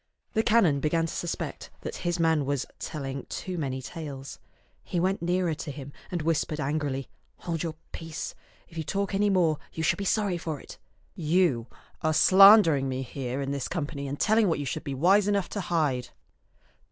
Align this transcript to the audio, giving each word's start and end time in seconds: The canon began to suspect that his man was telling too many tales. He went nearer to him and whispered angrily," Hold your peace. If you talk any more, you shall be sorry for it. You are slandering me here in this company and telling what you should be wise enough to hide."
The 0.33 0.41
canon 0.41 0.79
began 0.79 1.05
to 1.05 1.13
suspect 1.13 1.69
that 1.81 1.97
his 1.97 2.19
man 2.19 2.43
was 2.43 2.65
telling 2.79 3.27
too 3.29 3.55
many 3.55 3.83
tales. 3.83 4.39
He 4.83 4.99
went 4.99 5.21
nearer 5.21 5.53
to 5.53 5.69
him 5.71 5.93
and 6.09 6.23
whispered 6.23 6.59
angrily," 6.59 7.07
Hold 7.45 7.61
your 7.61 7.75
peace. 7.91 8.33
If 8.67 8.79
you 8.79 8.83
talk 8.83 9.13
any 9.13 9.29
more, 9.29 9.59
you 9.71 9.83
shall 9.83 9.97
be 9.97 10.05
sorry 10.05 10.39
for 10.39 10.59
it. 10.59 10.79
You 11.13 11.67
are 12.01 12.13
slandering 12.15 12.89
me 12.89 13.03
here 13.03 13.41
in 13.41 13.51
this 13.51 13.67
company 13.67 14.07
and 14.07 14.19
telling 14.19 14.47
what 14.47 14.57
you 14.57 14.65
should 14.65 14.83
be 14.83 14.95
wise 14.95 15.27
enough 15.27 15.49
to 15.49 15.61
hide." 15.61 16.09